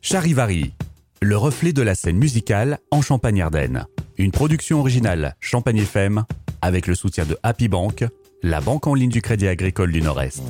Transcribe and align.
Charivari, 0.00 0.72
le 1.20 1.36
reflet 1.36 1.72
de 1.72 1.82
la 1.82 1.94
scène 1.94 2.16
musicale 2.16 2.78
en 2.90 3.02
Champagne-Ardenne. 3.02 3.84
Une 4.16 4.30
production 4.30 4.80
originale 4.80 5.36
Champagne 5.40 5.78
FM 5.78 6.24
avec 6.62 6.86
le 6.86 6.94
soutien 6.94 7.24
de 7.24 7.36
Happy 7.42 7.68
Bank, 7.68 8.04
la 8.42 8.60
banque 8.60 8.86
en 8.86 8.94
ligne 8.94 9.10
du 9.10 9.22
Crédit 9.22 9.48
Agricole 9.48 9.92
du 9.92 10.00
Nord-Est. 10.00 10.42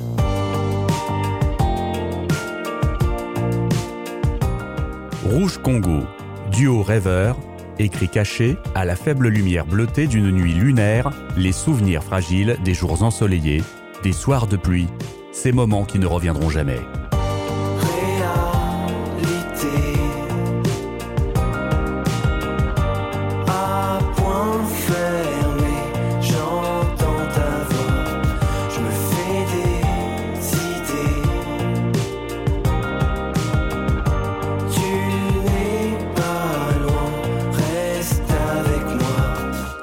Rouge 5.25 5.57
Congo, 5.57 6.03
duo 6.51 6.81
rêveur, 6.81 7.37
écrit 7.79 8.09
caché 8.09 8.57
à 8.75 8.85
la 8.85 8.95
faible 8.95 9.29
lumière 9.29 9.65
bleutée 9.65 10.07
d'une 10.07 10.31
nuit 10.31 10.53
lunaire, 10.53 11.09
les 11.37 11.51
souvenirs 11.51 12.03
fragiles 12.03 12.57
des 12.63 12.73
jours 12.73 13.01
ensoleillés, 13.01 13.63
des 14.03 14.13
soirs 14.13 14.47
de 14.47 14.57
pluie, 14.57 14.87
ces 15.31 15.51
moments 15.51 15.85
qui 15.85 15.99
ne 15.99 16.05
reviendront 16.05 16.49
jamais. 16.49 16.79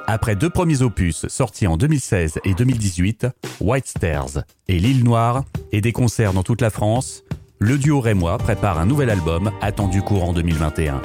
Après 0.08 0.36
deux 0.36 0.50
premiers 0.50 0.82
opus 0.82 1.26
sortis 1.26 1.66
en 1.66 1.76
2016 1.76 2.38
et 2.44 2.54
2018, 2.54 3.26
White 3.60 3.88
Stairs 3.88 4.44
et 4.68 4.78
L'île 4.78 5.02
Noire, 5.02 5.42
et 5.72 5.80
des 5.80 5.90
concerts 5.90 6.32
dans 6.32 6.44
toute 6.44 6.60
la 6.60 6.70
France, 6.70 7.24
le 7.58 7.76
duo 7.76 8.00
rémois 8.00 8.38
prépare 8.38 8.78
un 8.78 8.86
nouvel 8.86 9.10
album 9.10 9.50
attendu 9.60 10.02
courant 10.02 10.32
2021. 10.32 11.02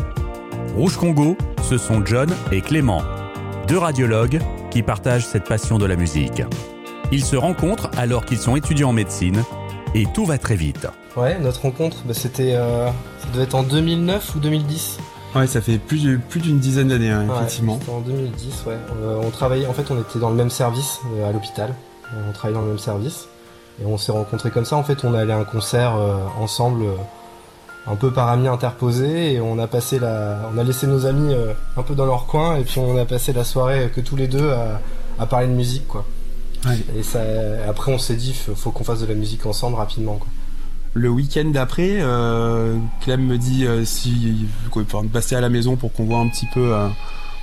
Rouge 0.76 0.98
Congo, 0.98 1.36
ce 1.64 1.80
sont 1.80 2.06
John 2.06 2.30
et 2.52 2.62
Clément, 2.62 3.02
deux 3.68 3.80
radiologues 3.80 4.40
qui 4.70 4.84
partagent 4.84 5.26
cette 5.26 5.46
passion 5.46 5.80
de 5.80 5.86
la 5.86 5.96
musique. 5.96 6.44
Ils 7.12 7.26
se 7.26 7.36
rencontrent 7.36 7.90
alors 7.98 8.24
qu'ils 8.24 8.38
sont 8.38 8.56
étudiants 8.56 8.90
en 8.90 8.94
médecine 8.94 9.44
et 9.96 10.06
tout 10.14 10.26
va 10.26 10.38
très 10.38 10.56
vite. 10.56 10.88
Ouais, 11.18 11.40
notre 11.40 11.64
rencontre, 11.64 12.04
bah, 12.06 12.14
c'était, 12.14 12.54
euh, 12.54 12.88
ça 13.20 13.28
devait 13.34 13.46
être 13.46 13.56
en 13.56 13.64
2009 13.64 14.36
ou 14.36 14.40
2010. 14.40 15.00
Ouais, 15.36 15.48
ça 15.48 15.62
fait 15.62 15.78
plus, 15.78 16.20
plus 16.20 16.42
d'une 16.42 16.60
dizaine 16.60 16.90
d'années, 16.90 17.10
hein, 17.10 17.26
effectivement. 17.34 17.78
c'était 17.80 17.92
en 17.92 18.02
2010, 18.02 18.64
ouais. 18.68 18.74
Euh, 19.02 19.22
on 19.24 19.30
travaillait, 19.30 19.66
en 19.68 19.74
fait, 19.74 19.90
on 19.90 20.00
était 20.00 20.20
dans 20.20 20.30
le 20.30 20.36
même 20.36 20.50
service 20.50 21.00
euh, 21.16 21.30
à 21.30 21.32
l'hôpital. 21.32 21.74
Euh, 22.14 22.18
On 22.30 22.34
travaillait 22.34 22.56
dans 22.60 22.64
le 22.66 22.72
même 22.72 22.80
service. 22.80 23.28
Et 23.82 23.86
on 23.86 23.98
s'est 23.98 24.12
rencontrés 24.12 24.52
comme 24.52 24.66
ça. 24.66 24.76
En 24.76 24.84
fait, 24.84 25.04
on 25.06 25.14
allait 25.14 25.32
à 25.32 25.38
un 25.38 25.46
concert 25.46 25.94
ensemble, 26.40 26.84
un 27.88 27.96
peu 27.96 28.12
par 28.12 28.28
amis 28.28 28.48
interposés. 28.50 29.34
Et 29.34 29.42
on 29.42 29.58
a 29.58 29.68
passé 29.68 29.98
la, 29.98 30.38
on 30.54 30.58
a 30.58 30.64
laissé 30.64 30.86
nos 30.86 31.06
amis 31.06 31.34
euh, 31.34 31.54
un 31.78 31.82
peu 31.82 31.96
dans 31.96 32.06
leur 32.06 32.26
coin. 32.28 32.58
Et 32.58 32.64
puis 32.64 32.80
on 32.80 32.98
a 32.98 33.06
passé 33.06 33.32
la 33.34 33.44
soirée 33.46 33.90
que 33.96 34.02
tous 34.02 34.18
les 34.18 34.28
deux 34.28 34.52
à, 34.52 34.82
à 35.18 35.26
parler 35.26 35.48
de 35.48 35.54
musique, 35.54 35.88
quoi. 35.88 36.06
Ouais. 36.66 36.78
Et 36.96 37.02
ça, 37.02 37.22
après, 37.68 37.92
on 37.92 37.98
s'est 37.98 38.16
dit, 38.18 38.34
faut 38.56 38.70
qu'on 38.72 38.84
fasse 38.84 39.00
de 39.00 39.08
la 39.08 39.16
musique 39.16 39.46
ensemble 39.48 39.78
rapidement, 39.78 40.16
quoi. 40.18 40.28
Le 40.94 41.08
week-end 41.10 41.46
d'après, 41.46 42.00
euh, 42.02 42.76
Clem 43.02 43.22
me 43.26 43.38
dit 43.38 43.66
euh, 43.66 43.86
si 43.86 44.46
peut 44.74 44.84
passer 45.12 45.36
à 45.36 45.42
la 45.42 45.48
maison 45.50 45.78
pour 45.78 45.94
qu'on 45.94 46.04
voit 46.04 46.20
un 46.20 46.28
petit 46.28 46.48
peu, 46.54 46.74
euh, 46.74 46.88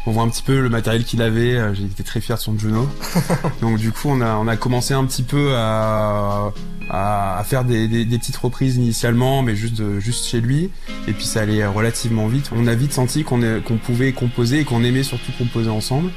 on 0.06 0.10
voit 0.12 0.22
un 0.22 0.28
petit 0.28 0.42
peu 0.42 0.60
le 0.60 0.68
matériel 0.68 1.02
qu'il 1.04 1.22
avait. 1.22 1.56
Euh, 1.56 1.72
J'ai 1.72 1.84
été 1.84 2.02
très 2.02 2.20
fier 2.20 2.36
de 2.36 2.42
son 2.42 2.58
Juno. 2.58 2.86
Donc 3.62 3.78
du 3.78 3.90
coup, 3.90 4.08
on 4.10 4.20
a 4.20 4.36
on 4.36 4.46
a 4.48 4.56
commencé 4.58 4.92
un 4.92 5.04
petit 5.06 5.22
peu 5.22 5.54
à 5.56 6.52
à, 6.90 7.38
à 7.38 7.44
faire 7.44 7.64
des, 7.64 7.88
des, 7.88 8.04
des 8.04 8.18
petites 8.18 8.36
reprises 8.36 8.76
initialement, 8.76 9.42
mais 9.42 9.56
juste 9.56 9.76
de- 9.80 9.98
juste 9.98 10.26
chez 10.26 10.42
lui. 10.42 10.70
Et 11.06 11.12
puis 11.14 11.24
ça 11.24 11.40
allait 11.40 11.64
relativement 11.66 12.26
vite. 12.26 12.50
On 12.54 12.66
a 12.66 12.74
vite 12.74 12.92
senti 12.92 13.24
qu'on 13.24 13.40
qu'on 13.64 13.78
pouvait 13.78 14.12
composer 14.12 14.60
et 14.60 14.64
qu'on 14.64 14.84
aimait 14.84 15.02
surtout 15.04 15.32
composer 15.38 15.70
ensemble. 15.70 16.10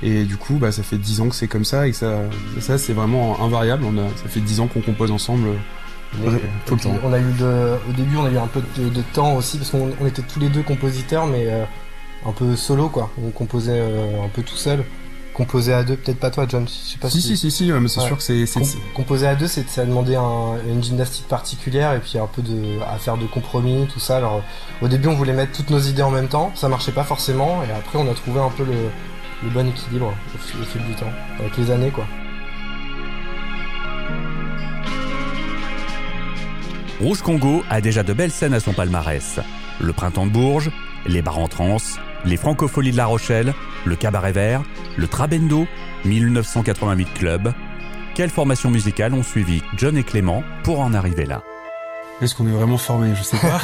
Et 0.00 0.22
du 0.22 0.36
coup, 0.36 0.58
bah, 0.58 0.70
ça 0.70 0.84
fait 0.84 0.96
dix 0.98 1.20
ans 1.20 1.28
que 1.28 1.34
c'est 1.34 1.48
comme 1.48 1.64
ça 1.64 1.88
et 1.88 1.90
que 1.90 1.96
ça, 1.96 2.20
ça 2.60 2.78
c'est 2.78 2.92
vraiment 2.92 3.42
invariable. 3.44 3.82
On 3.84 3.98
a, 3.98 4.08
ça 4.22 4.28
fait 4.28 4.38
dix 4.38 4.60
ans 4.60 4.68
qu'on 4.68 4.80
compose 4.80 5.10
ensemble. 5.10 5.48
Mais, 6.18 6.28
Ouais, 6.28 6.40
tout 6.66 6.74
le 6.74 6.80
et 6.80 6.80
puis, 6.80 6.90
temps. 6.90 6.96
On 7.04 7.12
a 7.12 7.18
eu 7.18 7.32
de, 7.38 7.76
au 7.88 7.92
début, 7.92 8.16
on 8.16 8.24
a 8.24 8.30
eu 8.30 8.38
un 8.38 8.46
peu 8.46 8.62
de, 8.76 8.88
de 8.88 9.02
temps 9.12 9.34
aussi 9.34 9.58
parce 9.58 9.70
qu'on 9.70 9.90
on 10.00 10.06
était 10.06 10.22
tous 10.22 10.40
les 10.40 10.48
deux 10.48 10.62
compositeurs, 10.62 11.26
mais 11.26 11.44
euh, 11.48 11.64
un 12.26 12.32
peu 12.32 12.56
solo 12.56 12.88
quoi. 12.88 13.10
On 13.22 13.30
composait 13.30 13.78
euh, 13.80 14.24
un 14.24 14.28
peu 14.28 14.42
tout 14.42 14.56
seul. 14.56 14.84
Composer 15.34 15.72
à 15.72 15.84
deux, 15.84 15.94
peut-être 15.96 16.18
pas 16.18 16.30
toi, 16.30 16.46
John. 16.48 16.66
Je 16.66 16.72
sais 16.72 16.98
pas 16.98 17.08
Si, 17.08 17.22
si, 17.22 17.36
si, 17.36 17.52
si, 17.52 17.70
ouais, 17.72 17.78
mais 17.78 17.86
c'est 17.86 18.00
Ouais. 18.00 18.06
sûr 18.08 18.16
que 18.16 18.22
c'est, 18.24 18.44
Com- 18.52 18.64
composer 18.92 19.26
à 19.28 19.36
deux, 19.36 19.46
c'est 19.46 19.68
ça 19.68 19.84
demandait 19.86 20.16
un- 20.16 20.56
une 20.68 20.82
gymnastique 20.82 21.28
particulière 21.28 21.92
et 21.92 22.00
puis 22.00 22.18
un 22.18 22.26
peu 22.26 22.42
de 22.42 22.80
à 22.92 22.96
faire 22.98 23.16
de 23.16 23.26
compromis, 23.26 23.86
tout 23.92 24.00
ça. 24.00 24.16
Alors 24.16 24.42
au 24.82 24.88
début, 24.88 25.06
on 25.06 25.14
voulait 25.14 25.32
mettre 25.34 25.52
toutes 25.52 25.70
nos 25.70 25.78
idées 25.78 26.02
en 26.02 26.10
même 26.10 26.26
temps, 26.26 26.50
ça 26.56 26.68
marchait 26.68 26.90
pas 26.90 27.04
forcément, 27.04 27.62
et 27.62 27.70
après, 27.70 27.98
on 28.00 28.10
a 28.10 28.14
trouvé 28.14 28.40
un 28.40 28.50
peu 28.50 28.64
le, 28.64 28.72
le 29.44 29.50
bon 29.50 29.68
équilibre 29.68 30.12
au 30.34 30.64
fil 30.64 30.82
du 30.84 30.94
temps, 30.94 31.12
avec 31.38 31.56
les 31.56 31.70
années 31.70 31.90
quoi. 31.90 32.04
Rouge 37.00 37.22
Congo 37.22 37.62
a 37.70 37.80
déjà 37.80 38.02
de 38.02 38.12
belles 38.12 38.32
scènes 38.32 38.54
à 38.54 38.60
son 38.60 38.72
palmarès. 38.72 39.38
Le 39.80 39.92
Printemps 39.92 40.26
de 40.26 40.32
Bourges, 40.32 40.70
les 41.06 41.22
bars 41.22 41.38
en 41.38 41.46
trance, 41.46 41.96
les 42.24 42.36
Francopholies 42.36 42.90
de 42.90 42.96
La 42.96 43.06
Rochelle, 43.06 43.54
le 43.84 43.94
Cabaret 43.94 44.32
Vert, 44.32 44.62
le 44.96 45.06
Trabendo, 45.06 45.68
1988 46.04 47.14
Club. 47.14 47.52
Quelles 48.16 48.30
formations 48.30 48.70
musicales 48.70 49.14
ont 49.14 49.22
suivi 49.22 49.62
John 49.76 49.96
et 49.96 50.02
Clément 50.02 50.42
pour 50.64 50.80
en 50.80 50.92
arriver 50.92 51.24
là? 51.24 51.44
Est-ce 52.20 52.34
qu'on 52.34 52.48
est 52.48 52.52
vraiment 52.52 52.78
formé? 52.78 53.14
Je 53.14 53.22
sais 53.22 53.36
pas. 53.36 53.60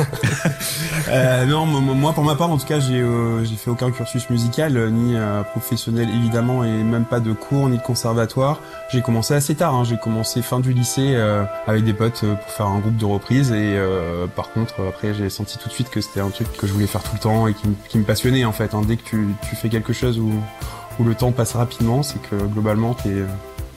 euh, 1.09 1.45
non, 1.47 1.67
moi, 1.67 2.13
pour 2.13 2.23
ma 2.23 2.37
part, 2.37 2.51
en 2.51 2.57
tout 2.57 2.67
cas, 2.67 2.79
j'ai 2.79 3.01
euh, 3.01 3.45
j'ai 3.45 3.57
fait 3.57 3.69
aucun 3.71 3.91
cursus 3.91 4.31
musical, 4.31 4.77
euh, 4.77 4.91
ni 4.91 5.17
euh, 5.17 5.43
professionnel 5.43 6.09
évidemment, 6.09 6.63
et 6.63 6.71
même 6.71 7.05
pas 7.05 7.19
de 7.19 7.33
cours 7.33 7.69
ni 7.69 7.79
de 7.79 7.83
conservatoire. 7.83 8.61
J'ai 8.93 9.03
commencé 9.03 9.35
assez 9.35 9.57
tard. 9.57 9.75
Hein. 9.75 9.83
J'ai 9.85 9.97
commencé 9.97 10.41
fin 10.41 10.61
du 10.61 10.73
lycée 10.73 11.15
euh, 11.17 11.45
avec 11.67 11.83
des 11.85 11.95
potes 11.95 12.21
euh, 12.23 12.35
pour 12.37 12.49
faire 12.51 12.67
un 12.67 12.79
groupe 12.79 12.97
de 12.97 13.05
reprises. 13.05 13.51
Et 13.51 13.77
euh, 13.77 14.27
par 14.29 14.51
contre, 14.53 14.75
après, 14.89 15.15
j'ai 15.15 15.31
senti 15.31 15.59
tout 15.59 15.69
de 15.69 15.75
suite 15.75 15.91
que 15.91 16.01
c'était 16.01 16.21
un 16.21 16.31
truc 16.31 16.51
que 16.57 16.67
je 16.69 16.73
voulais 16.73 16.87
faire 16.87 17.03
tout 17.03 17.15
le 17.15 17.19
temps 17.21 17.49
et 17.49 17.55
qui, 17.55 17.67
me- 17.69 17.75
qui 17.89 17.99
me 17.99 18.05
passionnait 18.05 18.45
en 18.45 18.53
fait. 18.53 18.73
hein. 18.75 18.83
Dès 18.87 18.97
que 18.97 19.03
tu, 19.05 19.27
tu 19.49 19.57
fais 19.57 19.69
quelque 19.69 19.93
chose 19.93 20.19
où, 20.21 20.31
où 21.01 21.05
le 21.05 21.17
temps 21.17 21.33
passe 21.33 21.55
rapidement, 21.55 22.05
c'est 22.05 22.23
que 22.23 22.37
globalement, 22.37 22.95
t'es, 22.95 23.15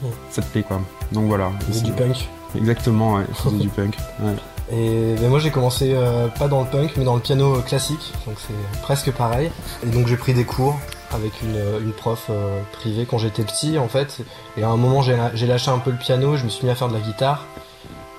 Ouais. 0.00 0.10
ça 0.30 0.42
te 0.42 0.46
plaît 0.46 0.62
quoi. 0.62 0.80
Donc 1.10 1.26
voilà. 1.26 1.50
Faisait 1.66 1.80
du 1.80 1.90
punk. 1.90 2.28
Exactement, 2.54 3.14
ouais. 3.14 3.24
Je 3.30 3.34
faisais 3.42 3.56
du 3.56 3.68
punk. 3.68 3.96
Ouais. 4.22 4.34
Et 4.70 5.16
moi 5.28 5.38
j'ai 5.38 5.50
commencé 5.50 5.92
euh, 5.94 6.28
pas 6.28 6.46
dans 6.46 6.60
le 6.60 6.66
punk 6.68 6.92
mais 6.96 7.04
dans 7.04 7.14
le 7.14 7.22
piano 7.22 7.60
classique, 7.62 8.12
donc 8.26 8.36
c'est 8.38 8.80
presque 8.82 9.10
pareil. 9.12 9.50
Et 9.82 9.86
donc 9.86 10.06
j'ai 10.06 10.16
pris 10.16 10.34
des 10.34 10.44
cours 10.44 10.78
avec 11.10 11.40
une, 11.42 11.56
euh, 11.56 11.92
prof 11.96 12.26
euh, 12.28 12.60
privée 12.72 13.06
quand 13.06 13.16
j'étais 13.16 13.44
petit 13.44 13.78
en 13.78 13.88
fait. 13.88 14.18
Et 14.58 14.62
à 14.62 14.68
un 14.68 14.76
moment 14.76 15.00
j'ai 15.00 15.46
lâché 15.46 15.70
un 15.70 15.78
peu 15.78 15.90
le 15.90 15.96
piano, 15.96 16.36
je 16.36 16.44
me 16.44 16.50
suis 16.50 16.66
mis 16.66 16.70
à 16.70 16.74
faire 16.74 16.88
de 16.88 16.94
la 16.94 17.00
guitare. 17.00 17.46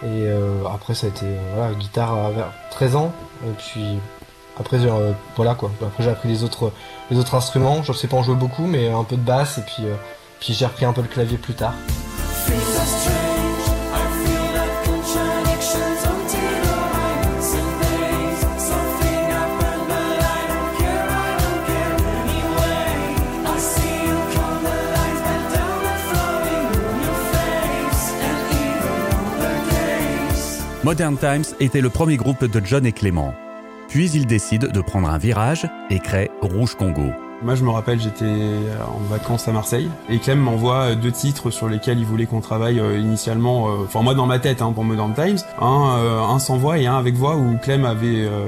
Et 0.03 0.29
après 0.73 0.93
ça 0.95 1.07
a 1.07 1.09
été 1.09 1.25
voilà, 1.53 1.73
guitare 1.73 2.13
à 2.13 2.31
vers 2.31 2.53
13 2.71 2.95
ans. 2.95 3.11
Et 3.45 3.51
puis 3.57 3.99
après 4.57 4.79
voilà 5.35 5.55
quoi. 5.55 5.71
Après 5.85 6.03
j'ai 6.03 6.09
appris 6.09 6.29
les 6.29 6.43
autres 6.43 6.71
instruments. 7.35 7.83
Je 7.83 7.91
sais 7.93 8.07
pas 8.07 8.17
en 8.17 8.23
jouer 8.23 8.35
beaucoup 8.35 8.65
mais 8.65 8.89
un 8.89 9.03
peu 9.03 9.17
de 9.17 9.21
basse 9.21 9.57
et 9.57 9.61
puis 9.61 9.83
puis 10.39 10.53
j'ai 10.53 10.65
repris 10.65 10.85
un 10.85 10.93
peu 10.93 11.01
le 11.01 11.09
clavier 11.09 11.37
plus 11.37 11.53
tard. 11.53 11.73
Modern 30.85 31.17
Times 31.17 31.43
était 31.59 31.81
le 31.81 31.89
premier 31.89 32.15
groupe 32.15 32.45
de 32.45 32.65
John 32.65 32.85
et 32.85 32.93
Clément. 32.93 33.33
Puis 33.89 34.11
ils 34.11 34.25
décident 34.25 34.69
de 34.69 34.79
prendre 34.79 35.09
un 35.09 35.17
virage 35.17 35.67
et 35.89 35.99
créent 35.99 36.31
Rouge 36.41 36.75
Congo. 36.75 37.11
Moi, 37.41 37.55
je 37.55 37.63
me 37.63 37.69
rappelle, 37.69 38.01
j'étais 38.01 38.25
en 38.25 38.99
vacances 39.09 39.47
à 39.47 39.53
Marseille 39.53 39.89
et 40.09 40.19
Clem 40.19 40.39
m'envoie 40.39 40.95
deux 40.95 41.11
titres 41.11 41.51
sur 41.51 41.69
lesquels 41.69 41.97
il 41.97 42.05
voulait 42.05 42.25
qu'on 42.25 42.41
travaille 42.41 42.81
euh, 42.81 42.97
initialement. 42.99 43.69
euh, 43.69 43.83
Enfin, 43.85 44.01
moi, 44.01 44.13
dans 44.13 44.25
ma 44.25 44.39
tête, 44.39 44.61
hein, 44.61 44.73
pour 44.73 44.83
Modern 44.83 45.13
Times, 45.13 45.37
un, 45.61 45.95
euh, 45.99 46.21
un 46.21 46.37
sans 46.39 46.57
voix 46.57 46.79
et 46.79 46.85
un 46.87 46.97
avec 46.97 47.15
voix 47.15 47.37
où 47.37 47.55
Clem 47.63 47.85
avait 47.85 48.25
euh, 48.25 48.43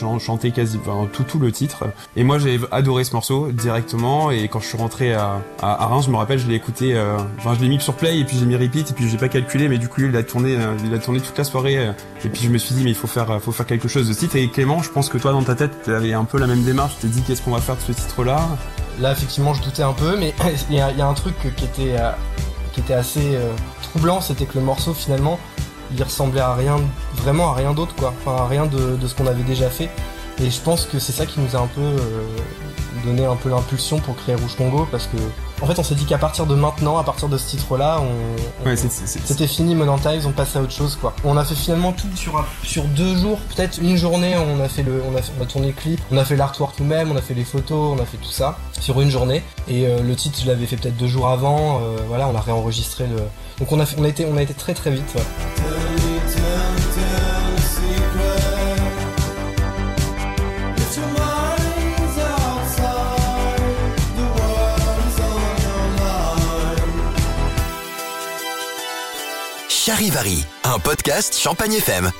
chan- 0.00 0.18
chanté 0.18 0.52
quasi 0.52 0.78
enfin, 0.80 1.06
tout 1.12 1.24
tout 1.24 1.38
le 1.38 1.52
titre. 1.52 1.84
Et 2.16 2.24
moi, 2.24 2.38
j'ai 2.38 2.58
adoré 2.72 3.04
ce 3.04 3.12
morceau 3.12 3.52
directement. 3.52 4.30
Et 4.30 4.48
quand 4.48 4.60
je 4.60 4.68
suis 4.68 4.78
rentré 4.78 5.12
à, 5.12 5.42
à, 5.60 5.82
à 5.82 5.86
Reims, 5.86 6.06
je 6.06 6.10
me 6.10 6.16
rappelle, 6.16 6.38
je 6.38 6.48
l'ai 6.48 6.54
écouté. 6.54 6.94
euh, 6.94 7.18
Enfin, 7.36 7.52
je 7.54 7.60
l'ai 7.60 7.68
mis 7.68 7.78
sur 7.78 7.92
play 7.92 8.18
et 8.20 8.24
puis 8.24 8.38
j'ai 8.38 8.46
mis 8.46 8.56
repeat 8.56 8.90
et 8.90 8.94
puis 8.94 9.06
j'ai 9.06 9.18
pas 9.18 9.28
calculé, 9.28 9.68
mais 9.68 9.76
du 9.76 9.88
coup, 9.90 10.00
il 10.00 10.16
a 10.16 10.22
tourné, 10.22 10.56
euh, 10.56 10.72
il 10.86 10.94
a 10.94 10.98
tourné 10.98 11.20
toute 11.20 11.36
la 11.36 11.44
soirée. 11.44 11.76
euh, 11.76 11.92
et 12.24 12.30
puis 12.30 12.40
je 12.44 12.48
me 12.48 12.56
suis 12.56 12.74
dit, 12.74 12.84
mais 12.84 12.90
il 12.90 12.96
faut 12.96 13.06
faire, 13.06 13.38
faut 13.42 13.52
faire 13.52 13.66
quelque 13.66 13.86
chose 13.86 14.08
de 14.08 14.14
ce 14.14 14.18
titre. 14.20 14.36
Et 14.36 14.48
Clément, 14.48 14.80
je 14.82 14.88
pense 14.88 15.10
que 15.10 15.18
toi, 15.18 15.32
dans 15.32 15.42
ta 15.42 15.54
tête, 15.54 15.72
tu 15.84 15.92
avais 15.94 16.14
un 16.14 16.24
peu 16.24 16.38
la 16.38 16.46
même 16.46 16.62
démarche. 16.62 16.94
Tu 16.94 17.02
t'es 17.02 17.08
dit, 17.08 17.20
qu'est-ce 17.20 17.42
qu'on 17.42 17.50
va 17.50 17.60
faire 17.60 17.76
de 17.76 17.80
ce 17.82 17.92
là 18.22 19.12
effectivement 19.12 19.54
je 19.54 19.62
doutais 19.62 19.82
un 19.82 19.92
peu, 19.92 20.16
mais 20.16 20.34
il 20.70 20.76
y, 20.76 20.80
a 20.80 21.06
un 21.06 21.14
truc 21.14 21.34
qui 21.56 21.64
était, 21.64 21.96
euh, 21.98 22.98
assez 22.98 23.34
euh, 23.34 23.52
troublant, 23.82 24.20
c'était 24.20 24.44
que 24.44 24.58
le 24.58 24.64
morceau 24.64 24.94
finalement 24.94 25.38
il 25.96 26.02
ressemblait 26.02 26.40
à 26.40 26.54
rien, 26.54 26.76
vraiment 27.14 27.50
à 27.50 27.54
rien 27.54 27.72
d'autre 27.72 27.94
quoi, 27.94 28.14
enfin 28.20 28.44
à 28.44 28.46
rien 28.46 28.66
de, 28.66 28.96
de 28.96 29.06
ce 29.06 29.14
qu'on 29.14 29.26
avait 29.26 29.42
déjà 29.42 29.68
fait. 29.68 29.90
Et 30.42 30.50
je 30.50 30.60
pense 30.60 30.86
que 30.86 30.98
c'est 30.98 31.12
ça 31.12 31.26
qui 31.26 31.40
nous 31.40 31.54
a 31.54 31.60
un 31.60 31.68
peu 31.68 31.80
euh, 31.80 32.26
donné 33.04 33.24
un 33.24 33.36
peu 33.36 33.50
l'impulsion 33.50 33.98
pour 34.00 34.16
créer 34.16 34.34
Rouge 34.34 34.56
Congo 34.56 34.86
parce 34.90 35.06
que 35.06 35.16
en 35.64 35.66
fait 35.66 35.78
on 35.78 35.82
s'est 35.82 35.94
dit 35.94 36.04
qu'à 36.04 36.18
partir 36.18 36.44
de 36.46 36.54
maintenant, 36.54 36.98
à 36.98 37.04
partir 37.04 37.28
de 37.28 37.38
ce 37.38 37.48
titre-là, 37.48 37.98
on, 38.00 38.04
on- 38.62 38.68
Ouais, 38.68 38.76
c'était 39.24 39.46
fini 39.46 39.74
Monetize, 39.74 40.26
on 40.26 40.32
passait 40.32 40.58
à 40.58 40.62
autre 40.62 40.72
chose 40.72 40.96
quoi. 41.00 41.14
On 41.24 41.36
a 41.38 41.44
fait 41.44 41.54
finalement 41.54 41.92
tout 41.92 42.06
sur, 42.14 42.36
un- 42.36 42.44
sur 42.62 42.84
deux 42.84 43.16
jours, 43.16 43.38
peut-être 43.54 43.78
une 43.80 43.96
journée, 43.96 44.34
on 44.36 44.62
a 44.62 44.68
fait 44.68 44.82
le, 44.82 45.02
on 45.10 45.16
a, 45.16 45.22
fait- 45.22 45.32
on 45.40 45.42
a 45.42 45.46
tourné 45.46 45.68
le 45.68 45.72
clip, 45.72 46.00
on 46.12 46.18
a 46.18 46.24
fait 46.24 46.36
l'artwork 46.36 46.78
nous-mêmes, 46.80 47.10
on 47.10 47.16
a 47.16 47.22
fait 47.22 47.34
les 47.34 47.44
photos, 47.44 47.96
on 47.98 48.02
a 48.02 48.04
fait 48.04 48.18
tout 48.18 48.30
ça 48.30 48.58
sur 48.78 49.00
une 49.00 49.10
journée. 49.10 49.42
Et 49.68 49.86
euh, 49.86 50.02
le 50.02 50.14
titre 50.14 50.38
je 50.42 50.46
l'avais 50.46 50.66
fait 50.66 50.76
peut-être 50.76 50.96
deux 50.98 51.08
jours 51.08 51.28
avant, 51.28 51.78
euh, 51.80 51.96
voilà, 52.08 52.28
on 52.28 52.36
a 52.36 52.40
réenregistré 52.40 53.06
le. 53.06 53.16
Donc 53.58 53.72
on 53.72 53.80
a, 53.80 53.86
fait- 53.86 53.96
on 53.98 54.04
a 54.04 54.08
été, 54.08 54.26
on 54.30 54.36
a 54.36 54.42
été 54.42 54.52
très 54.54 54.74
très 54.74 54.90
vite. 54.90 55.04
ouais. 55.14 55.22
Charivari, 69.84 70.42
un 70.64 70.78
podcast 70.78 71.38
Champagne 71.38 71.74
FM. 71.74 72.10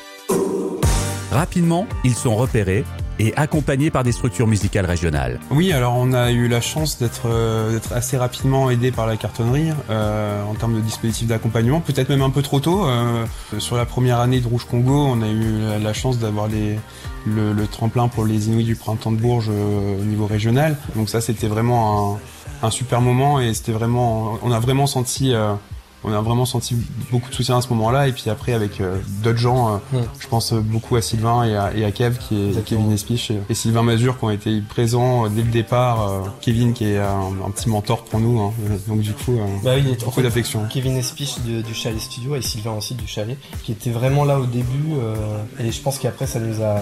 Rapidement, 1.33 1.87
ils 2.05 2.15
sont 2.15 2.37
repérés 2.37 2.85
et 3.19 3.35
accompagnés 3.37 3.91
par 3.91 4.03
des 4.03 4.13
structures 4.13 4.47
musicales 4.47 4.85
régionales. 4.85 5.41
Oui, 5.51 5.73
alors 5.73 5.95
on 5.97 6.13
a 6.13 6.31
eu 6.31 6.47
la 6.47 6.61
chance 6.61 6.99
d'être 6.99 7.23
euh, 7.25 7.79
assez 7.91 8.19
rapidement 8.19 8.69
aidé 8.69 8.93
par 8.93 9.07
la 9.07 9.17
cartonnerie 9.17 9.71
euh, 9.89 10.45
en 10.45 10.53
termes 10.57 10.75
de 10.75 10.81
dispositifs 10.83 11.27
d'accompagnement, 11.27 11.81
peut-être 11.81 12.11
même 12.11 12.21
un 12.21 12.29
peu 12.29 12.43
trop 12.43 12.61
tôt. 12.61 12.85
euh, 12.87 13.25
sur 13.59 13.77
la 13.77 13.87
première 13.87 14.19
année 14.21 14.41
de 14.41 14.47
Rouge 14.47 14.67
Congo, 14.67 14.93
on 14.93 15.23
a 15.23 15.29
eu 15.29 15.61
la, 15.67 15.79
la 15.79 15.93
chance 15.95 16.19
d'avoir 16.19 16.49
les 16.49 16.79
le, 17.25 17.55
le 17.55 17.67
tremplin 17.67 18.09
pour 18.09 18.27
les 18.27 18.49
Inuits 18.49 18.65
du 18.65 18.77
printemps 18.77 19.13
de 19.13 19.17
Bourges 19.17 19.49
euh, 19.51 19.99
au 20.03 20.05
niveau 20.05 20.27
régional. 20.27 20.77
Donc 20.97 21.09
ça, 21.09 21.23
c'était 21.23 21.49
vraiment 21.49 22.19
un, 22.63 22.67
un 22.67 22.71
super 22.71 23.01
moment 23.01 23.41
et 23.41 23.55
c'était 23.55 23.73
vraiment, 23.73 24.39
on 24.43 24.53
a 24.53 24.59
vraiment 24.61 24.87
senti 24.87 25.33
euh, 25.33 25.55
on 26.05 26.13
a 26.13 26.21
vraiment 26.21 26.45
senti 26.45 26.77
beaucoup 27.11 27.31
de 27.31 27.35
soutien 27.35 27.57
à 27.59 27.61
ce 27.63 27.69
moment-là 27.71 28.09
et 28.09 28.13
puis 28.13 28.29
après 28.31 28.53
avec 28.53 28.81
euh, 28.81 28.99
d'autres 29.23 29.39
gens 29.39 29.81
euh, 29.95 29.99
je 30.21 30.27
pense 30.29 30.53
beaucoup 30.53 30.97
à 30.97 31.03
Sylvain 31.03 31.45
et 31.45 31.57
à, 31.57 31.75
et 31.75 31.85
à 31.85 31.91
Kev 31.93 32.19
qui 32.19 32.35
est 32.41 32.49
Exactement. 32.49 32.81
Kevin 32.83 32.93
Espich 32.93 33.31
et, 33.31 33.39
et 33.49 33.55
Sylvain 33.55 33.83
Mazur 33.83 34.19
qui 34.19 34.25
ont 34.25 34.31
été 34.31 34.61
présents 34.61 35.25
euh, 35.27 35.29
dès 35.29 35.43
le 35.43 35.51
départ 35.51 36.09
euh, 36.09 36.21
Kevin 36.41 36.73
qui 36.75 36.85
est 36.87 36.99
un, 36.99 37.31
un 37.47 37.51
petit 37.51 37.69
mentor 37.69 38.05
pour 38.05 38.21
nous 38.21 38.39
hein. 38.41 38.53
donc 38.87 39.01
du 39.01 39.13
coup 39.13 39.39
euh, 39.39 39.45
Bah 39.63 39.73
oui, 39.77 39.83
en 39.91 39.95
beaucoup 39.95 40.11
fait, 40.13 40.23
d'affection 40.23 40.63
Kevin 40.71 40.97
Espich 40.97 41.37
de- 41.47 41.63
du 41.63 41.75
Chalet 41.75 42.01
Studio 42.01 42.37
et 42.37 42.43
Sylvain 42.43 42.73
aussi 42.73 42.95
du 42.95 43.07
Chalet, 43.07 43.39
qui 43.63 43.73
était 43.73 43.91
vraiment 43.91 44.25
là 44.25 44.39
au 44.39 44.47
début. 44.47 44.93
euh, 44.99 45.15
et 45.59 45.71
je 45.73 45.81
pense 45.81 45.99
qu'après, 45.99 46.27
ça 46.27 46.39
nous 46.41 46.63
a, 46.63 46.77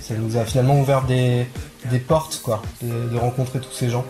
ça 0.00 0.14
nous 0.14 0.36
a 0.36 0.44
finalement 0.44 0.78
ouvert 0.80 1.02
des, 1.02 1.46
des 1.90 1.98
portes, 1.98 2.40
quoi, 2.42 2.62
de, 2.82 3.08
de 3.12 3.16
rencontrer 3.16 3.60
tous 3.60 3.72
ces 3.72 3.88
gens. 3.90 4.04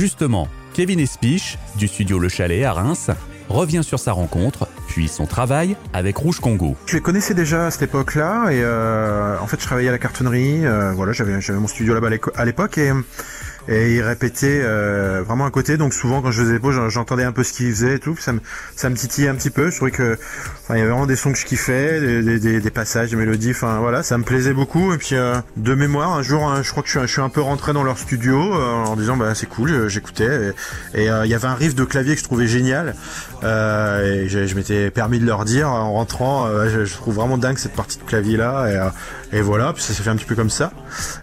Justement, 0.00 0.48
Kevin 0.72 0.98
Espich, 0.98 1.58
du 1.76 1.86
studio 1.86 2.18
Le 2.18 2.30
Chalet 2.30 2.64
à 2.64 2.72
Reims, 2.72 3.10
revient 3.50 3.84
sur 3.84 3.98
sa 3.98 4.12
rencontre, 4.12 4.66
puis 4.88 5.08
son 5.08 5.26
travail 5.26 5.76
avec 5.92 6.16
Rouge 6.16 6.40
Congo. 6.40 6.74
Je 6.86 6.94
les 6.94 7.02
connaissais 7.02 7.34
déjà 7.34 7.66
à 7.66 7.70
cette 7.70 7.82
époque-là 7.82 8.50
et 8.50 8.62
euh, 8.62 9.38
en 9.38 9.46
fait 9.46 9.60
je 9.60 9.66
travaillais 9.66 9.90
à 9.90 9.92
la 9.92 9.98
cartonnerie. 9.98 10.64
euh, 10.64 10.92
voilà, 10.92 11.12
j'avais 11.12 11.52
mon 11.52 11.68
studio 11.68 11.92
là-bas 11.92 12.08
à 12.34 12.44
l'époque 12.46 12.78
et 12.78 12.90
et 13.68 13.94
ils 13.94 14.02
répétaient 14.02 14.60
euh, 14.62 15.22
vraiment 15.26 15.46
à 15.46 15.50
côté. 15.50 15.76
Donc 15.76 15.94
souvent 15.94 16.22
quand 16.22 16.30
je 16.30 16.42
faisais 16.42 16.52
les 16.54 16.58
pauses, 16.58 16.74
j'en- 16.74 16.88
j'entendais 16.88 17.24
un 17.24 17.32
peu 17.32 17.44
ce 17.44 17.52
qu'ils 17.52 17.70
faisaient 17.72 17.96
et 17.96 17.98
tout. 17.98 18.16
Ça 18.18 18.32
me 18.32 18.94
titillait 18.96 19.28
un 19.28 19.34
petit 19.34 19.50
peu. 19.50 19.70
Je 19.70 19.76
trouvais 19.76 19.90
que 19.90 20.14
enfin, 20.62 20.74
il 20.74 20.78
y 20.78 20.80
avait 20.80 20.90
vraiment 20.90 21.06
des 21.06 21.16
sons 21.16 21.32
que 21.32 21.38
je 21.38 21.44
kiffais, 21.46 22.00
des, 22.00 22.22
des, 22.22 22.38
des- 22.38 22.60
des 22.60 22.70
passages, 22.70 23.10
des 23.10 23.16
mélodies. 23.16 23.50
Enfin 23.50 23.78
voilà, 23.80 24.02
ça 24.02 24.18
me 24.18 24.24
plaisait 24.24 24.54
beaucoup. 24.54 24.92
Et 24.92 24.98
puis 24.98 25.14
euh, 25.14 25.36
de 25.56 25.74
mémoire, 25.74 26.12
un 26.12 26.22
jour, 26.22 26.44
hein, 26.48 26.62
je 26.62 26.70
crois 26.70 26.82
que 26.82 26.88
je 26.88 27.06
suis, 27.06 27.20
un 27.20 27.28
peu 27.28 27.40
rentré 27.40 27.72
dans 27.72 27.82
leur 27.84 27.98
studio 27.98 28.54
euh, 28.54 28.72
en 28.84 28.96
disant 28.96 29.16
bah 29.16 29.34
c'est 29.34 29.48
cool, 29.48 29.70
euh, 29.70 29.88
j'écoutais. 29.88 30.52
Et 30.94 31.10
euh, 31.10 31.26
il 31.26 31.30
y 31.30 31.34
avait 31.34 31.48
un 31.48 31.54
riff 31.54 31.74
de 31.74 31.84
clavier 31.84 32.14
que 32.14 32.20
je 32.20 32.24
trouvais 32.24 32.46
génial. 32.46 32.94
Et 33.42 34.28
je, 34.28 34.54
m'étais 34.54 34.90
permis 34.90 35.18
de 35.18 35.26
leur 35.26 35.44
dire 35.44 35.68
en 35.70 35.92
rentrant, 35.92 36.46
je, 36.68 36.92
trouve 36.94 37.14
vraiment 37.14 37.38
dingue 37.38 37.56
cette 37.58 37.72
partie 37.72 37.98
de 37.98 38.04
clavier 38.04 38.36
là. 38.36 38.92
Et 39.32 39.40
voilà, 39.40 39.72
puis 39.72 39.82
ça 39.82 39.92
s'est 39.92 40.02
fait 40.02 40.10
un 40.10 40.16
petit 40.16 40.24
peu 40.24 40.34
comme 40.34 40.50
ça. 40.50 40.72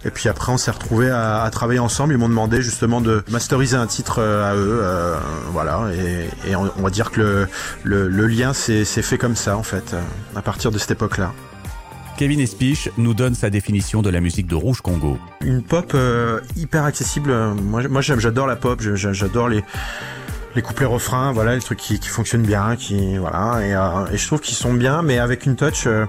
Et 0.06 0.10
puis 0.12 0.30
après, 0.30 0.52
on 0.52 0.58
s'est 0.58 0.72
retrouvés 0.72 1.10
à, 1.10 1.44
à 1.44 1.50
travailler 1.50 1.80
ensemble. 1.80 2.14
Ils 2.14 2.18
m'ont 2.18 2.30
demandé 2.30 2.62
justement 2.62 3.02
de 3.02 3.24
masteriser 3.30 3.76
un 3.78 3.88
titre 3.88 4.20
euh, 4.20 4.52
à 4.52 4.56
eux. 4.56 4.80
euh, 4.82 5.16
voilà, 5.52 5.82
et, 5.94 6.50
et 6.50 6.56
on, 6.56 6.72
on 6.78 6.82
va 6.82 6.90
dire 6.90 7.12
que 7.12 7.20
le, 7.20 7.48
le, 7.84 8.08
le 8.08 8.28
lien 8.28 8.54
s'est 8.54 8.86
fait 8.86 9.18
comme 9.18 9.36
ça 9.36 9.58
en 9.58 9.64
fait, 9.64 9.94
euh, 9.94 10.02
à 10.36 10.42
partir 10.42 10.72
de 10.72 10.78
cette 10.78 10.92
époque-là. 10.92 11.34
Kevin 12.18 12.40
Espich 12.40 12.90
nous 12.98 13.14
donne 13.14 13.36
sa 13.36 13.52
définition 13.52 14.02
de 14.02 14.10
la 14.10 14.22
musique 14.22 14.48
de 14.48 14.56
Rouge 14.56 14.82
Congo. 14.82 15.20
Une 15.42 15.62
pop 15.62 15.92
euh, 15.94 16.40
hyper 16.56 16.84
accessible. 16.84 17.32
Moi, 17.54 18.02
j'adore 18.02 18.48
la 18.48 18.56
pop. 18.56 18.82
J'adore 18.82 19.50
les 19.50 19.64
les 20.58 20.62
couplets 20.62 20.86
refrains. 20.86 21.32
Voilà, 21.32 21.56
les 21.56 21.62
trucs 21.62 21.80
qui, 21.80 22.00
qui 22.00 22.10
fonctionnent 22.10 22.46
bien, 22.46 22.76
qui 22.76 23.18
voilà. 23.18 23.60
Et, 23.66 23.74
euh, 23.74 24.12
et 24.14 24.18
je 24.18 24.28
trouve 24.28 24.42
qu'ils 24.42 24.58
sont 24.58 24.74
bien, 24.74 25.02
mais 25.02 25.20
avec 25.20 25.46
une 25.46 25.56
touch. 25.56 25.88
euh, 25.88 26.06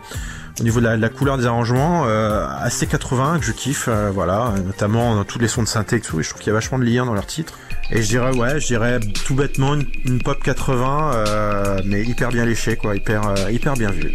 au 0.61 0.65
niveau 0.65 0.81
de 0.81 0.87
la, 0.87 0.97
de 0.97 1.01
la 1.01 1.09
couleur 1.09 1.39
des 1.39 1.47
arrangements, 1.47 2.05
euh, 2.07 2.45
assez 2.59 2.89
80 2.89 3.39
que 3.39 3.45
je 3.47 3.53
kiffe, 3.53 3.87
euh, 3.87 4.11
voilà, 4.13 4.55
notamment 4.67 5.15
dans 5.15 5.23
tous 5.23 5.39
les 5.39 5.47
sons 5.47 5.63
de 5.63 5.69
synthé 5.69 5.97
et 5.97 6.01
tout, 6.01 6.19
et 6.19 6.25
je 6.25 6.31
trouve 6.31 6.41
qu'il 6.41 6.49
y 6.49 6.51
a 6.51 6.55
vachement 6.55 6.81
de 6.81 6.85
liens 6.85 7.07
dans 7.07 7.15
leurs 7.15 7.27
titres. 7.27 7.57
Et 7.93 8.03
je 8.03 8.09
dirais, 8.09 8.37
ouais, 8.37 8.59
je 8.59 8.67
dirais 8.67 8.99
tout 9.25 9.37
bêtement 9.37 9.75
une, 9.75 9.87
une 10.05 10.21
pop 10.21 10.43
80, 10.43 11.13
euh, 11.15 11.81
mais 11.85 12.03
hyper 12.03 12.31
bien 12.31 12.45
léchée, 12.45 12.75
quoi, 12.75 12.97
hyper, 12.97 13.23
hyper 13.51 13.75
bien 13.75 13.91
vue. 13.91 14.13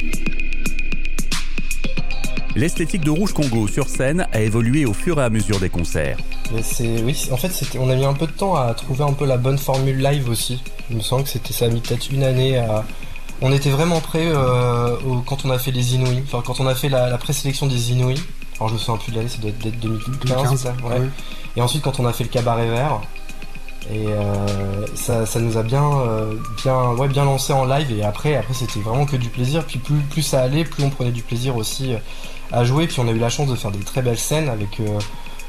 L'esthétique 2.55 3.01
de 3.03 3.09
Rouge 3.09 3.33
Congo 3.33 3.67
sur 3.67 3.87
scène 3.89 4.27
a 4.31 4.39
évolué 4.41 4.85
au 4.85 4.93
fur 4.93 5.19
et 5.19 5.23
à 5.23 5.29
mesure 5.29 5.59
des 5.59 5.69
concerts. 5.69 6.17
Mais 6.53 6.61
c'est, 6.61 7.01
oui, 7.01 7.17
en 7.31 7.37
fait, 7.37 7.49
c'était, 7.49 7.79
on 7.79 7.89
a 7.89 7.95
mis 7.95 8.05
un 8.05 8.13
peu 8.13 8.27
de 8.27 8.31
temps 8.31 8.55
à 8.55 8.73
trouver 8.75 9.03
un 9.03 9.13
peu 9.13 9.25
la 9.25 9.37
bonne 9.37 9.57
formule 9.57 9.97
live 10.01 10.29
aussi. 10.29 10.61
Il 10.91 10.97
me 10.97 11.01
semble 11.01 11.23
que 11.23 11.29
c'était, 11.29 11.51
ça 11.53 11.65
a 11.65 11.69
mis 11.69 11.79
peut-être 11.81 12.11
une 12.11 12.23
année 12.23 12.57
à. 12.57 12.83
On 13.41 13.51
était 13.51 13.71
vraiment 13.71 13.99
prêts 13.99 14.27
euh, 14.27 14.95
au- 15.05 15.21
quand 15.21 15.43
on 15.45 15.49
a 15.49 15.57
fait 15.57 15.71
les 15.71 15.95
Inouïs, 15.95 16.21
enfin 16.25 16.43
quand 16.45 16.59
on 16.59 16.67
a 16.67 16.75
fait 16.75 16.87
la, 16.89 17.09
la 17.09 17.17
présélection 17.17 17.65
des 17.65 17.91
Inouïs. 17.91 18.21
Alors 18.57 18.69
je 18.69 18.75
me 18.75 18.79
souviens 18.79 18.97
plus 18.97 19.11
de 19.11 19.17
l'année, 19.17 19.29
ça 19.29 19.39
doit 19.39 19.49
être 19.49 19.57
peut-être 19.57 19.79
2015, 19.79 20.19
2015, 20.27 20.59
ça, 20.61 20.75
ouais. 20.87 21.01
Et 21.57 21.61
ensuite 21.61 21.81
quand 21.81 21.99
on 21.99 22.05
a 22.05 22.13
fait 22.13 22.23
le 22.23 22.29
cabaret 22.29 22.69
vert, 22.69 23.01
et 23.91 24.05
euh, 24.07 24.85
ça, 24.95 25.25
ça 25.25 25.39
nous 25.41 25.57
a 25.57 25.63
bien, 25.63 25.83
euh, 25.83 26.35
bien, 26.63 26.91
ouais, 26.91 27.07
bien 27.09 27.25
lancé 27.25 27.51
en 27.51 27.65
live. 27.65 27.91
Et 27.91 28.03
après, 28.03 28.35
après 28.35 28.53
c'était 28.53 28.79
vraiment 28.79 29.05
que 29.05 29.17
du 29.17 29.27
plaisir. 29.29 29.65
Puis 29.65 29.79
plus, 29.79 29.97
plus 30.09 30.21
ça 30.21 30.41
allait, 30.43 30.63
plus 30.63 30.83
on 30.83 30.89
prenait 30.89 31.11
du 31.11 31.23
plaisir 31.23 31.57
aussi 31.57 31.93
euh, 31.95 31.97
à 32.53 32.63
jouer. 32.63 32.87
Puis 32.87 32.99
on 32.99 33.07
a 33.07 33.11
eu 33.11 33.17
la 33.17 33.29
chance 33.29 33.49
de 33.49 33.55
faire 33.55 33.71
des 33.71 33.83
très 33.83 34.01
belles 34.01 34.17
scènes 34.17 34.47
avec 34.47 34.79
euh, 34.79 34.99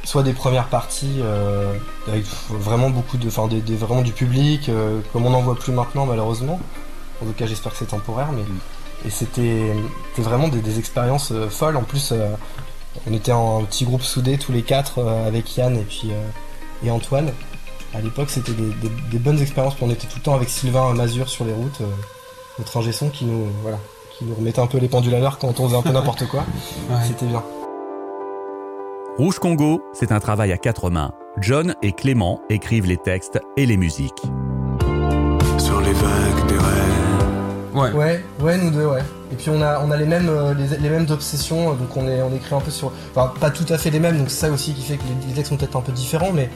soit 0.02 0.22
des 0.22 0.32
premières 0.32 0.66
parties 0.68 1.20
euh, 1.20 1.74
avec 2.08 2.24
vraiment 2.50 2.90
beaucoup 2.90 3.18
de, 3.18 3.28
enfin 3.28 3.46
des, 3.46 3.60
vraiment 3.76 4.02
du 4.02 4.12
public, 4.12 4.68
euh, 4.68 5.00
comme 5.12 5.26
on 5.26 5.30
n'en 5.30 5.42
voit 5.42 5.54
plus 5.54 5.72
maintenant 5.72 6.06
malheureusement. 6.06 6.58
En 7.22 7.26
tout 7.26 7.32
cas, 7.32 7.46
j'espère 7.46 7.72
que 7.72 7.78
c'est 7.78 7.86
temporaire, 7.86 8.30
mais 8.32 8.42
et 9.06 9.10
c'était, 9.10 9.72
vraiment 10.16 10.48
des, 10.48 10.78
expériences 10.78 11.32
folles. 11.50 11.76
En 11.76 11.82
plus, 11.82 12.12
on 13.06 13.12
était 13.12 13.32
en 13.32 13.62
petit 13.64 13.84
groupe 13.84 14.02
soudé 14.02 14.38
tous 14.38 14.50
les 14.50 14.62
quatre 14.62 15.04
avec 15.26 15.56
Yann 15.56 15.76
et 15.76 15.82
puis 15.82 16.10
et 16.82 16.90
Antoine. 16.90 17.30
À 17.94 18.00
l'époque, 18.00 18.30
c'était 18.30 18.52
des, 18.52 19.18
bonnes 19.18 19.40
expériences. 19.40 19.74
Puis 19.74 19.84
on 19.84 19.90
était 19.90 20.06
tout 20.06 20.16
le 20.16 20.22
temps 20.22 20.34
avec 20.34 20.48
Sylvain 20.48 20.92
Mazur 20.94 21.28
sur 21.28 21.44
les 21.44 21.52
routes, 21.52 21.82
notre 22.58 22.76
ingé 22.78 22.92
son 22.92 23.10
qui 23.10 23.26
nous, 23.26 23.46
voilà, 23.62 23.78
qui 24.18 24.24
nous 24.24 24.34
remettait 24.34 24.60
un 24.60 24.66
peu 24.66 24.78
les 24.78 24.88
pendules 24.88 25.14
à 25.14 25.20
l'heure 25.20 25.38
quand 25.38 25.58
on 25.60 25.64
faisait 25.66 25.76
un 25.76 25.82
peu 25.82 25.90
n'importe 25.90 26.26
quoi. 26.28 26.44
Ouais. 26.90 26.96
C'était 27.06 27.26
bien. 27.26 27.42
Rouge 29.18 29.38
Congo, 29.38 29.82
c'est 29.92 30.12
un 30.12 30.20
travail 30.20 30.52
à 30.52 30.58
quatre 30.58 30.90
mains. 30.90 31.12
John 31.40 31.74
et 31.82 31.92
Clément 31.92 32.40
écrivent 32.50 32.86
les 32.86 32.96
textes 32.96 33.40
et 33.56 33.66
les 33.66 33.76
musiques. 33.76 34.22
Sur 35.58 35.80
les 35.80 35.92
vagues 35.92 36.46
des 36.48 36.56
rêves. 36.56 37.74
Ouais. 37.74 37.90
Ouais, 37.92 38.24
ouais, 38.40 38.58
nous 38.58 38.70
deux, 38.70 38.86
ouais. 38.86 39.02
Et 39.32 39.36
puis 39.36 39.50
on 39.50 39.60
a, 39.62 39.80
on 39.84 39.90
a 39.90 39.96
les 39.96 40.04
mêmes, 40.06 40.28
euh, 40.28 40.54
les, 40.54 40.76
les 40.78 40.88
mêmes 40.90 41.06
obsessions, 41.10 41.70
euh, 41.72 41.74
donc 41.74 41.96
on 41.96 42.06
est, 42.06 42.22
on 42.22 42.32
écrit 42.34 42.54
un 42.54 42.60
peu 42.60 42.70
sur, 42.70 42.92
enfin 43.14 43.32
pas 43.40 43.50
tout 43.50 43.64
à 43.68 43.78
fait 43.78 43.90
les 43.90 43.98
mêmes, 43.98 44.16
donc 44.18 44.30
c'est 44.30 44.46
ça 44.46 44.52
aussi 44.52 44.74
qui 44.74 44.82
fait 44.82 44.96
que 44.96 45.02
les, 45.02 45.28
les 45.28 45.34
textes 45.34 45.50
sont 45.50 45.56
peut-être 45.56 45.76
un 45.76 45.80
peu 45.80 45.90
différents, 45.90 46.30
mais, 46.32 46.48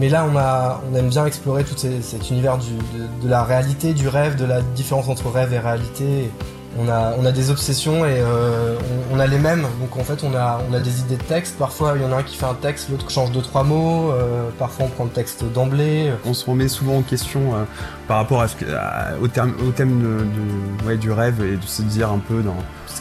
mais 0.00 0.08
là 0.08 0.26
on 0.28 0.36
a, 0.36 0.80
on 0.90 0.96
aime 0.96 1.08
bien 1.10 1.26
explorer 1.26 1.62
tout 1.62 1.76
ces- 1.76 2.02
cet 2.02 2.28
univers 2.30 2.58
du, 2.58 2.72
de, 2.72 3.06
de 3.22 3.28
la 3.28 3.44
réalité, 3.44 3.92
du 3.94 4.08
rêve, 4.08 4.34
de 4.34 4.44
la 4.46 4.62
différence 4.62 5.08
entre 5.08 5.30
rêve 5.30 5.52
et 5.52 5.60
réalité. 5.60 6.28
On 6.76 6.88
a, 6.88 7.14
on 7.18 7.24
a 7.24 7.30
des 7.30 7.50
obsessions 7.50 8.04
et 8.04 8.16
euh, 8.20 8.74
on, 9.12 9.16
on 9.16 9.20
a 9.20 9.26
les 9.28 9.38
mêmes, 9.38 9.62
donc 9.80 9.96
en 9.96 10.02
fait 10.02 10.24
on 10.24 10.34
a, 10.34 10.60
on 10.68 10.74
a 10.74 10.80
des 10.80 11.00
idées 11.00 11.16
de 11.16 11.22
texte. 11.22 11.56
Parfois 11.56 11.92
il 11.94 12.02
y 12.02 12.04
en 12.04 12.10
a 12.10 12.16
un 12.16 12.22
qui 12.24 12.36
fait 12.36 12.46
un 12.46 12.54
texte, 12.54 12.88
l'autre 12.90 13.08
change 13.10 13.30
deux 13.30 13.42
trois 13.42 13.62
mots. 13.62 14.10
euh, 14.10 14.48
parfois 14.58 14.86
on 14.86 14.88
prend 14.88 15.04
le 15.04 15.10
texte 15.10 15.44
d'emblée. 15.52 16.10
On 16.24 16.34
se 16.34 16.44
remet 16.50 16.66
souvent 16.66 16.96
en 16.96 17.02
question 17.02 17.54
euh, 17.54 17.62
par 18.08 18.16
rapport 18.16 18.42
à 18.42 18.48
ce 18.48 18.56
que, 18.56 18.64
à- 18.74 19.12
au, 19.22 19.28
terme, 19.28 19.52
au 19.66 19.70
thème 19.70 20.00
de, 20.00 20.24
de- 20.24 20.88
ouais, 20.88 20.96
du 20.96 21.12
rêve 21.12 21.44
et 21.44 21.56
de 21.56 21.64
se 21.64 21.82
dire 21.82 22.10
un 22.10 22.18
peu 22.18 22.42
dans 22.42 22.56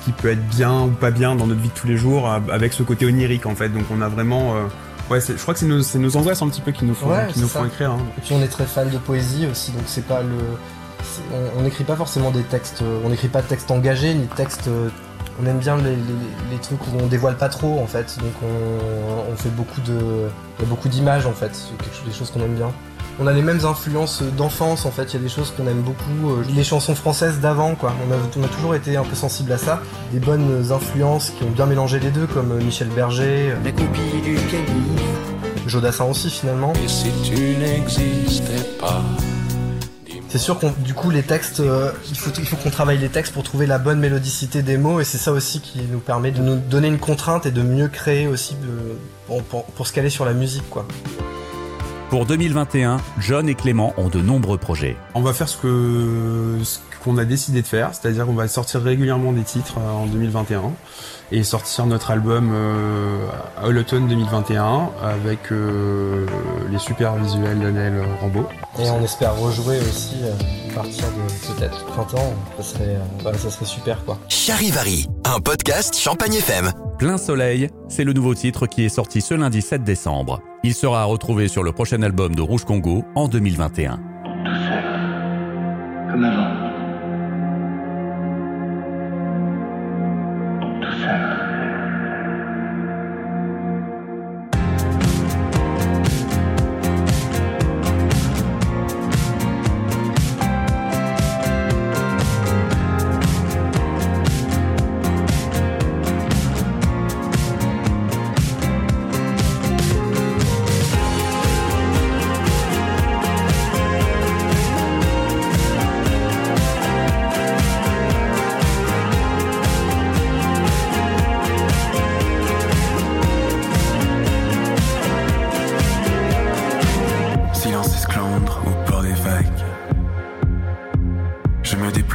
qui 0.06 0.12
peut 0.12 0.30
être 0.32 0.46
bien 0.50 0.82
ou 0.82 0.88
pas 0.90 1.12
bien 1.12 1.34
dans 1.36 1.48
notre 1.48 1.62
vie 1.62 1.70
de 1.70 1.74
tous 1.74 1.88
les 1.88 1.96
jours, 1.98 2.30
avec 2.52 2.74
ce 2.74 2.84
côté 2.84 3.06
onirique 3.06 3.46
en 3.46 3.56
fait. 3.56 3.70
Donc 3.70 3.84
on 3.90 4.02
a 4.02 4.10
vraiment, 4.10 4.54
ouais, 5.10 5.20
je 5.22 5.34
crois 5.42 5.54
que 5.54 5.60
c'est 5.62 5.98
nos, 5.98 6.18
angoisses 6.18 6.42
un 6.42 6.50
petit 6.50 6.60
peu 6.62 6.72
qui 6.74 6.84
nous 6.84 6.94
font, 6.94 7.10
Ouais, 7.10 7.26
qui 7.30 7.36
c'est 7.36 7.40
nous 7.42 7.48
ça. 7.48 7.60
font 7.60 7.66
écrire. 7.66 7.92
hein. 7.92 8.00
Et 8.18 8.22
puis 8.22 8.36
on 8.38 8.42
est 8.44 8.48
très 8.50 8.66
fan 8.66 8.90
de 8.90 8.98
poésie 8.98 9.48
aussi, 9.50 9.72
donc 9.72 9.84
c'est 9.88 10.06
pas 10.06 10.22
le. 10.22 10.36
On 11.58 11.62
n'écrit 11.62 11.84
pas 11.84 11.96
forcément 11.96 12.32
des 12.32 12.44
textes. 12.44 12.82
euh, 12.82 13.00
On 13.06 13.10
n'écrit 13.10 13.28
pas 13.28 13.42
de 13.42 13.48
textes 13.48 13.70
engagés 13.72 14.14
ni 14.14 14.26
de 14.26 14.34
textes. 14.36 14.68
euh, 14.68 14.90
On 15.42 15.46
aime 15.48 15.58
bien 15.58 15.78
les, 15.78 15.96
les- 15.96 16.52
les 16.52 16.58
trucs 16.62 16.80
où 16.88 16.92
on 17.02 17.08
dévoile 17.08 17.38
pas 17.38 17.50
trop 17.50 17.80
en 17.80 17.88
fait. 17.88 18.18
Donc 18.20 18.34
on, 18.44 19.32
on 19.32 19.36
fait 19.36 19.50
beaucoup 19.50 19.82
de. 19.82 19.94
Il 20.60 20.64
y 20.64 20.66
a 20.66 20.70
beaucoup 20.70 20.90
d'images 20.90 21.26
en 21.26 21.32
fait. 21.34 21.50
C'est 21.54 21.76
quelque 21.84 21.96
chose, 21.96 22.06
des 22.06 22.14
choses 22.14 22.30
qu'on 22.32 22.42
aime 22.42 22.54
bien. 22.56 22.72
On 23.20 23.28
a 23.28 23.34
les 23.34 23.42
mêmes 23.44 23.64
influences 23.66 24.22
d'enfance 24.38 24.86
en 24.86 24.92
fait. 24.92 25.06
Il 25.06 25.14
y 25.16 25.18
a 25.18 25.20
des 25.22 25.30
choses 25.30 25.52
qu'on 25.56 25.68
aime 25.68 25.82
beaucoup. 25.82 26.32
euh, 26.32 26.44
Les 26.56 26.64
chansons 26.64 26.94
françaises 26.96 27.40
d'avant 27.40 27.74
quoi. 27.76 27.94
On 28.08 28.12
a, 28.12 28.16
on 28.40 28.44
a 28.44 28.48
toujours 28.48 28.76
été 28.76 28.96
un 28.96 29.04
peu 29.04 29.16
sensible 29.16 29.52
à 29.52 29.58
ça. 29.58 29.82
Des 30.12 30.20
bonnes 30.20 30.72
influences 30.72 31.32
qui 31.32 31.44
ont 31.44 31.50
bien 31.52 31.66
mélangé 31.66 32.00
les 32.00 32.12
deux 32.12 32.28
comme 32.28 32.56
Michel 32.64 32.90
Berger, 32.90 33.54
La 33.64 33.72
copie 33.72 34.22
du. 34.24 34.38
Jodassin 35.68 36.06
aussi 36.06 36.30
finalement. 36.30 36.74
Et 36.84 36.88
si 36.88 37.10
tu 37.24 37.56
n'existais 37.58 38.64
pas 38.80 39.02
C'est 40.34 40.40
sûr 40.40 40.58
qu'on 40.58 40.72
du 40.80 40.96
coup 40.96 41.12
les 41.12 41.22
textes, 41.22 41.60
euh, 41.60 41.92
il 42.10 42.18
faut 42.18 42.32
il 42.40 42.46
faut 42.48 42.56
qu'on 42.56 42.72
travaille 42.72 42.98
les 42.98 43.10
textes 43.10 43.32
pour 43.36 43.44
trouver 43.44 43.68
la 43.68 43.78
bonne 43.78 44.00
mélodicité 44.00 44.64
des 44.64 44.78
mots 44.78 45.00
et 45.00 45.04
c'est 45.04 45.20
ça 45.20 45.32
aussi 45.32 45.62
qui 45.62 45.80
nous 45.92 46.00
permet 46.00 46.32
de 46.32 46.42
nous 46.42 46.56
donner 46.58 46.88
une 46.88 46.98
contrainte 46.98 47.46
et 47.46 47.52
de 47.52 47.62
mieux 47.62 47.88
créer 47.88 48.26
aussi 48.28 48.56
de- 48.56 48.98
pour, 49.28 49.44
pour- 49.44 49.66
pour 49.66 49.86
se 49.86 49.94
caler 49.94 50.10
sur 50.10 50.26
la 50.26 50.34
musique 50.34 50.68
quoi. 50.72 50.88
Pour 52.10 52.26
2021, 52.26 52.98
John 53.20 53.48
et 53.48 53.54
Clément 53.54 53.94
ont 53.98 54.10
de 54.10 54.22
nombreux 54.22 54.58
projets. 54.58 54.98
On 55.14 55.22
va 55.22 55.34
faire 55.34 55.48
ce 55.50 55.58
que 55.58 56.58
ce 56.64 56.80
qu'on 57.04 57.18
a 57.20 57.26
décidé 57.26 57.62
de 57.62 57.68
faire, 57.68 57.92
c'est-à-dire 57.94 58.26
qu'on 58.26 58.34
va 58.34 58.48
sortir 58.48 58.82
régulièrement 58.82 59.34
des 59.34 59.42
titres 59.44 59.76
euh, 59.78 59.92
en 59.92 60.08
2021 60.08 60.72
et 61.34 61.44
sortir 61.44 61.88
notre 61.88 62.12
album 62.12 62.52
euh, 62.54 63.26
à 63.62 63.68
l'automne 63.70 64.08
2021 64.08 64.92
avec 65.04 65.52
euh, 65.52 66.28
les 66.72 66.78
super 66.78 67.16
visuels 67.16 67.60
d'Anel 67.60 68.02
Rambaud. 68.22 68.48
Et 68.80 68.90
on 68.90 69.04
espère 69.04 69.36
rejouer 69.36 69.80
aussi 69.80 70.18
euh, 70.22 70.32
à 70.70 70.76
partir 70.76 71.06
de 71.08 71.54
peut-être 71.56 71.86
printemps, 71.86 72.34
ça 72.58 72.64
serait, 72.64 72.84
euh, 72.96 73.24
bah, 73.24 73.32
ça 73.34 73.50
serait 73.50 73.66
super 73.66 74.06
quoi. 74.06 74.20
Charivari, 74.30 75.08
un 75.26 75.40
podcast 75.40 75.98
Champagne 75.98 76.36
FM. 76.36 76.72
Plein 77.00 77.18
Soleil, 77.18 77.70
c'est 77.90 78.04
le 78.04 78.14
nouveau 78.14 78.36
titre 78.36 78.68
qui 78.68 78.86
est 78.86 78.90
sorti 78.90 79.20
ce 79.20 79.34
lundi 79.34 79.64
7 79.64 79.84
décembre. 79.84 80.40
Il 80.64 80.76
sera 80.76 81.04
retrouvé 81.06 81.48
sur 81.48 81.64
le 81.64 81.72
prochain 81.72 82.04
album 82.04 82.36
de 82.36 82.44
Rouge 82.44 82.64
Congo 82.64 83.04
en 83.16 83.28
2021. 83.28 84.00
comme 86.12 86.24
avant. 86.24 86.53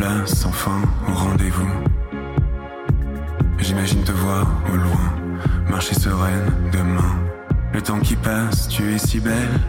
Enfin 0.00 0.80
au 1.08 1.12
rendez-vous. 1.12 1.68
J'imagine 3.58 4.04
te 4.04 4.12
voir 4.12 4.46
au 4.72 4.76
loin, 4.76 5.12
marcher 5.68 5.94
sereine 5.94 6.52
demain. 6.72 7.16
Le 7.72 7.82
temps 7.82 7.98
qui 7.98 8.14
passe, 8.14 8.68
tu 8.68 8.94
es 8.94 8.98
si 8.98 9.18
belle. 9.18 9.60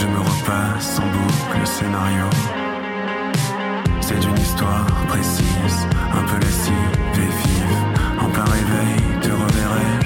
Je 0.00 0.06
me 0.06 0.18
repasse 0.18 0.98
en 0.98 1.06
boucle 1.08 1.58
le 1.60 1.66
scénario. 1.66 2.24
C'est 4.00 4.24
une 4.24 4.38
histoire 4.38 4.86
précise, 5.08 5.86
un 6.14 6.24
peu 6.24 6.38
lascive 6.38 6.92
et 7.16 7.18
vive. 7.18 7.76
En 8.18 8.30
plein 8.30 8.44
réveil, 8.44 9.20
te 9.20 9.28
reverrai-je. 9.28 9.99